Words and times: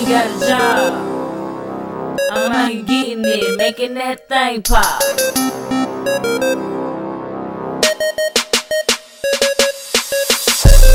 ain't 0.00 0.08
got 0.08 0.26
a 0.26 0.48
job. 0.48 0.92
I'm 2.30 2.52
out 2.52 2.70
here 2.70 2.82
getting 2.82 3.24
it, 3.24 3.56
making 3.58 3.94
that 3.94 4.28
thing 4.28 4.62
pop. 4.62 5.02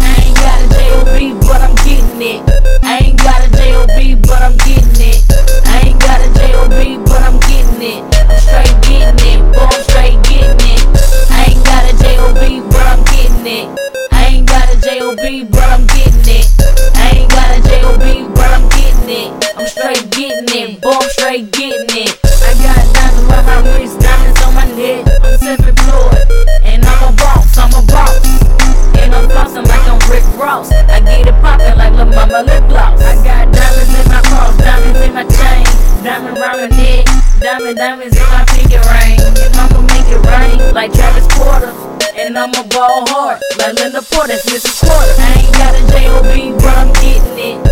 I 0.00 0.16
ain't 0.20 0.36
got 0.36 0.60
a 0.60 0.68
but 1.40 1.60
I'm 1.62 1.76
getting 1.76 2.20
it. 2.20 2.40
I 2.82 2.98
ain't 2.98 3.18
got 3.18 3.40
a 3.40 3.48
but 4.16 4.42
I'm 4.42 4.54
it. 5.00 5.24
I 5.66 5.80
ain't 5.86 6.00
got 6.00 6.20
a 6.20 6.28
but 7.04 7.22
I'm 7.22 7.36
it. 7.80 8.04
I'm 8.28 8.38
straight 8.38 8.84
it, 8.92 9.40
boy, 9.52 9.64
I'm 9.64 9.82
straight 9.82 10.20
it. 10.28 10.82
I 11.30 11.44
ain't 11.48 11.64
got 11.64 11.88
a 11.88 11.96
but 12.68 12.86
I'm 12.86 13.00
it. 13.46 13.66
I 14.12 14.26
ain't 14.26 14.46
got 14.46 14.68
a 14.68 15.44
but 15.50 15.68
I'm. 15.70 15.99
Getting 20.20 20.52
it, 20.52 20.80
boy, 20.82 20.92
I'm 20.92 21.08
straight 21.16 21.50
getting 21.50 21.88
it. 21.96 22.12
I 22.44 22.52
got 22.60 22.76
diamonds 22.92 23.32
on 23.32 23.40
my 23.40 23.56
wrist, 23.72 23.96
diamonds 24.04 24.40
on 24.44 24.52
my 24.52 24.68
neck. 24.76 25.08
I'm 25.24 25.38
self-employed, 25.40 26.28
and 26.60 26.84
I'm 26.84 27.08
a 27.08 27.10
boss, 27.16 27.56
I'm 27.56 27.72
a 27.72 27.80
boss. 27.88 28.20
And 29.00 29.16
I'm 29.16 29.24
flossing 29.32 29.64
like 29.64 29.80
I'm 29.88 29.96
Rick 30.12 30.28
Ross. 30.36 30.68
I 30.72 31.00
get 31.00 31.24
it 31.24 31.32
poppin' 31.40 31.72
like 31.78 31.96
Lil' 31.96 32.12
Mama 32.12 32.44
lip 32.44 32.68
gloss. 32.68 33.00
I 33.00 33.16
got 33.24 33.48
diamonds 33.48 33.92
in 33.96 34.06
my 34.12 34.20
cross, 34.28 34.52
diamonds 34.60 35.00
in 35.00 35.12
my 35.16 35.24
chain, 35.24 35.64
diamond 36.04 36.36
round 36.36 36.60
my 36.60 36.68
neck, 36.68 37.08
diamond 37.40 37.76
diamonds 37.80 38.16
in 38.16 38.28
my 38.28 38.44
pinky 38.52 38.76
ring. 38.76 39.16
And 39.24 39.56
I'ma 39.56 39.80
make 39.88 40.04
it 40.04 40.20
rain 40.20 40.74
like 40.76 40.92
Travis 40.92 41.24
Porter. 41.32 41.72
And 42.20 42.36
I'ma 42.36 42.68
ball 42.68 43.08
hard 43.08 43.40
like 43.56 43.72
Linda 43.80 44.04
Porter, 44.04 44.36
Mrs. 44.36 44.84
Porter. 44.84 45.16
I 45.16 45.48
ain't 45.48 45.54
got 45.56 45.72
a 45.72 45.80
J.O.B., 45.88 46.52
but 46.60 46.76
I'm 46.76 46.92
getting 47.00 47.64
it. 47.64 47.69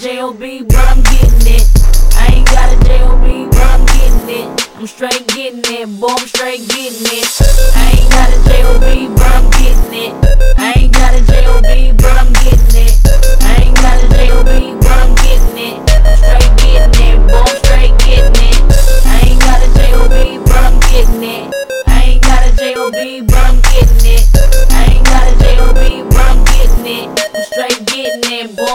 J-O-B, 0.00 0.62
but 0.62 0.76
I'm 0.78 1.02
getting 1.02 1.60
it. 1.60 1.68
I 2.16 2.32
ain't 2.32 2.46
got 2.48 2.72
a 2.72 2.76
job, 2.88 3.20
but 3.20 3.60
I'm 3.60 3.84
getting 3.84 4.28
it. 4.32 4.48
I'm 4.78 4.86
straight 4.86 5.26
getting 5.28 5.60
it, 5.60 6.00
boy, 6.00 6.08
I'm 6.08 6.26
straight 6.26 6.66
getting 6.72 7.04
it. 7.04 7.28
I 7.76 8.00
ain't 8.00 8.08
got 8.08 8.32
a 8.32 8.40
job, 8.48 8.80
but 8.80 9.28
I'm 9.28 9.50
getting 9.60 9.92
it. 9.92 10.16
I 10.56 10.72
ain't 10.80 10.94
got 10.94 11.12
a 11.12 11.20
job, 11.20 11.60
but 12.00 12.16
I'm 12.16 12.32
getting 12.32 12.80
it. 12.80 12.96
I 13.44 13.60
ain't 13.60 13.76
got 13.76 14.00
a 14.00 14.08
job, 14.08 14.48
but 14.48 14.88
I'm 14.88 15.12
getting 15.20 15.68
it. 15.68 15.76
Straight 16.16 16.56
getting 16.64 16.96
it, 16.96 17.20
boy, 17.28 17.36
I'm 17.36 17.60
straight 17.60 17.92
getting 18.00 18.40
it. 18.40 18.56
I 19.04 19.20
ain't 19.20 19.40
got 19.44 19.60
a 19.60 19.68
J-O-B, 19.76 20.40
bro, 20.48 20.64
I'm 20.64 20.80
getting 20.80 21.28
it. 21.28 21.52
I 21.86 22.00
ain't 22.08 22.22
got 22.24 22.48
a 22.48 22.56
J-O-B, 22.56 23.20
bro, 23.28 23.36
I'm 23.36 23.60
getting 23.68 24.16
it. 24.16 24.24
I 24.72 24.96
ain't 24.96 25.04
got 25.04 25.28
a 25.28 25.36
J-O-B, 25.44 26.08
bro, 26.08 26.24
I'm 26.24 26.40
getting 26.48 26.88
it. 26.88 27.04
I'm 27.36 27.44
straight 27.44 27.84
getting 27.84 28.48
it, 28.48 28.56
boy. 28.56 28.69